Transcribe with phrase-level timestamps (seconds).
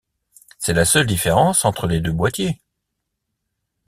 [0.57, 2.59] C'est la seule différence entre les deux boîtiers.